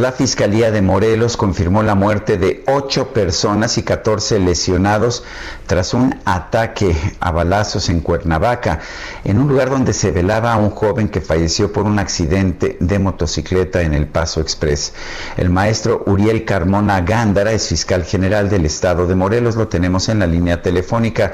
[0.00, 5.24] La Fiscalía de Morelos confirmó la muerte de ocho personas y 14 lesionados
[5.66, 8.78] tras un ataque a balazos en Cuernavaca,
[9.24, 12.98] en un lugar donde se velaba a un joven que falleció por un accidente de
[12.98, 14.94] motocicleta en el Paso Express.
[15.36, 20.20] El maestro Uriel Carmona Gándara es fiscal general del estado de Morelos, lo tenemos en
[20.20, 21.32] la línea telefónica.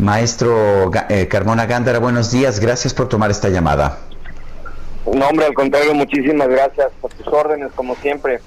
[0.00, 4.07] Maestro eh, Carmona Gándara, buenos días, gracias por tomar esta llamada.
[5.14, 8.40] No, hombre, al contrario, muchísimas gracias por tus órdenes, como siempre.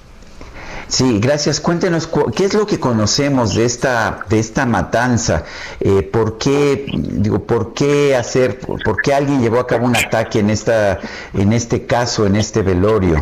[0.88, 1.62] Sí, gracias.
[1.62, 5.46] Cuéntenos qué es lo que conocemos de esta de esta matanza.
[5.80, 10.40] Eh, ¿Por qué digo por qué hacer por, qué alguien llevó a cabo un ataque
[10.40, 11.00] en esta
[11.34, 13.16] en este caso en este velorio?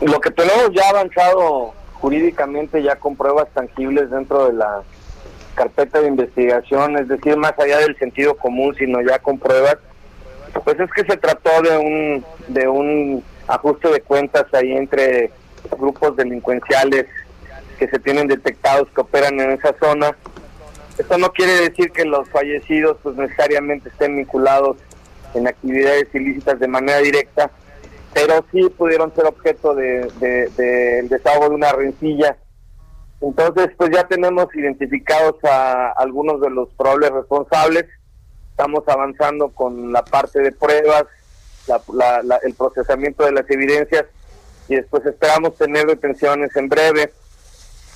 [0.00, 4.82] Lo que tenemos ya avanzado jurídicamente ya con pruebas tangibles dentro de la
[5.56, 9.78] carpeta de investigación, es decir, más allá del sentido común, sino ya con pruebas
[10.64, 15.30] pues es que se trató de un, de un ajuste de cuentas ahí entre
[15.78, 17.06] grupos delincuenciales
[17.78, 20.16] que se tienen detectados que operan en esa zona.
[20.98, 24.76] Esto no quiere decir que los fallecidos pues necesariamente estén vinculados
[25.34, 27.50] en actividades ilícitas de manera directa,
[28.12, 32.36] pero sí pudieron ser objeto de, de, desahogo de una rencilla.
[33.20, 37.86] Entonces, pues ya tenemos identificados a algunos de los probables responsables
[38.62, 41.06] Estamos avanzando con la parte de pruebas,
[42.44, 44.04] el procesamiento de las evidencias
[44.68, 47.12] y después esperamos tener detenciones en breve.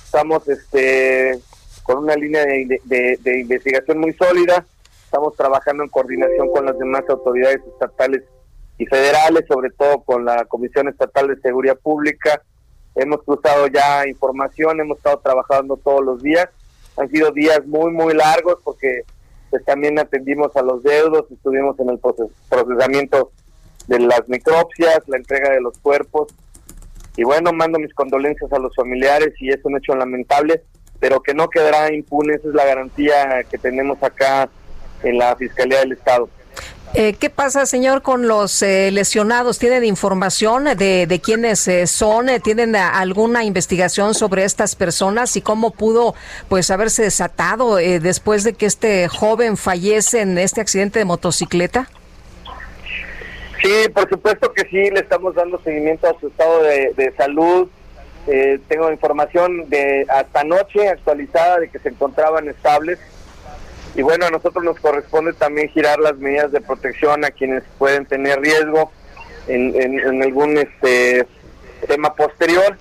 [0.03, 1.39] Estamos este
[1.83, 4.65] con una línea de, investigación muy sólida.
[5.05, 8.23] Estamos trabajando en coordinación con las demás autoridades estatales
[8.77, 12.41] y federales, sobre todo con la Comisión Estatal de Seguridad Pública.
[12.93, 16.49] Hemos cruzado ya información, hemos estado trabajando todos los días.
[16.97, 19.05] Han sido días muy, muy largos porque
[19.49, 23.31] pues también atendimos a los deudos, estuvimos en el procesamiento
[23.87, 26.33] de las necropsias, la entrega de los cuerpos.
[27.15, 30.63] Y bueno, mando mis condolencias a los familiares y es un hecho lamentable,
[30.99, 34.49] pero que no quedará impune, esa es la garantía que tenemos acá
[35.03, 36.29] en la Fiscalía del Estado.
[36.93, 39.59] Eh, ¿Qué pasa, señor, con los eh, lesionados?
[39.59, 42.27] ¿Tienen información de, de quiénes eh, son?
[42.41, 46.15] ¿Tienen alguna investigación sobre estas personas y cómo pudo
[46.47, 51.89] pues haberse desatado después de que este joven fallece en este accidente de motocicleta?
[53.61, 57.67] Sí, por supuesto que sí, le estamos dando seguimiento a su estado de, de salud.
[58.69, 62.97] tengo información de hasta anoche actualizada de que se encontraban estables
[63.97, 68.05] y bueno, a nosotros nos corresponde también girar las medidas de protección a quienes pueden
[68.05, 68.91] tener riesgo
[69.47, 71.27] en, algún este
[71.87, 72.77] tema posterior.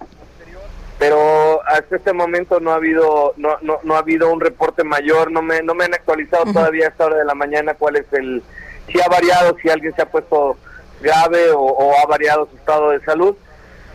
[0.98, 5.30] Pero hasta este momento no ha habido no, no, no ha habido un reporte mayor,
[5.30, 8.12] no me no me han actualizado todavía a esta hora de la mañana cuál es
[8.12, 8.42] el
[8.86, 10.58] si ha variado, si alguien se ha puesto
[11.00, 13.36] grave o, ha variado su estado de salud,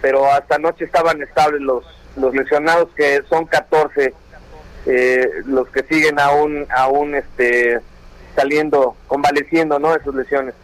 [0.02, 4.14] pero hasta anoche estaban estables los los lesionados que son 14
[4.86, 7.80] eh, los que siguen aún aún este
[8.36, 10.56] saliendo convaleciendo no de sus lesiones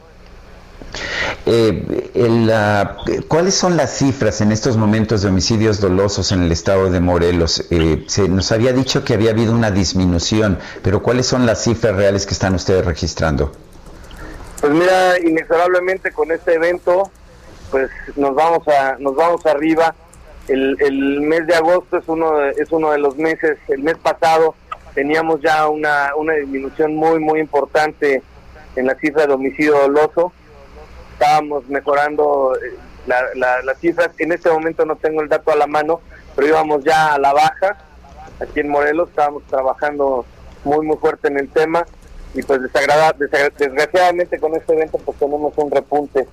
[1.45, 7.00] eh, ¿Cuáles son las cifras en estos momentos de homicidios dolosos en el estado de
[7.00, 7.67] Morelos?
[7.72, 11.95] Eh, se nos había dicho que había habido una disminución, pero ¿cuáles son las cifras
[11.95, 13.51] reales que están ustedes registrando?
[14.59, 17.11] Pues mira, inexorablemente con este evento,
[17.72, 19.95] pues nos vamos a nos vamos arriba
[20.47, 23.97] el, el mes de agosto es uno de, es uno de los meses, el mes
[23.97, 24.55] pasado
[24.97, 28.23] teníamos ya una, una disminución muy, muy importante
[28.75, 30.31] en la cifra de homicidio doloso.
[31.13, 34.09] Estábamos mejorando eh, la, las cifras.
[34.17, 36.01] En este momento no tengo el dato a la mano,
[36.35, 37.77] pero íbamos ya a la baja.
[38.39, 40.25] Aquí en Morelos estábamos trabajando
[40.63, 41.85] muy, muy fuerte en el tema
[42.33, 46.27] y pues desgraciadamente con este evento pues tenemos un repunte.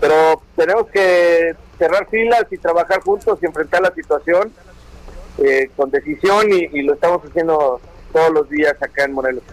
[0.00, 4.52] Pero tenemos que cerrar filas y trabajar juntos y enfrentar la situación
[5.38, 7.80] eh, con decisión y, lo estamos haciendo
[8.12, 9.44] todos los días acá en Morelos.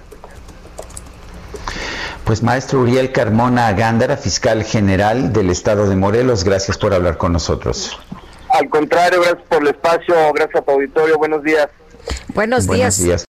[2.24, 7.34] Pues maestro Uriel Carmona Gándara, fiscal general del estado de Morelos, gracias por hablar con
[7.34, 8.00] nosotros.
[8.50, 11.68] Al contrario, gracias por el espacio, gracias a tu auditorio, buenos días.
[12.34, 13.26] Buenos, días.